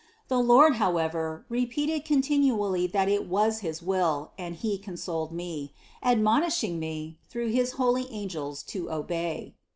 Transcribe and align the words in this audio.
The 0.29 0.39
Lord, 0.39 0.77
however, 0.77 1.45
repeated 1.47 2.05
con 2.05 2.23
tinually 2.23 2.91
that 2.91 3.07
it 3.07 3.27
was 3.27 3.59
his 3.59 3.83
will 3.83 4.31
and 4.35 4.55
He 4.55 4.79
consoled 4.79 5.31
me, 5.31 5.73
admon 6.03 6.41
ishing 6.43 6.79
me 6.79 7.19
through 7.29 7.49
his 7.51 7.73
holy 7.73 8.07
angels 8.09 8.63
to 8.73 8.91
obey. 8.91 9.53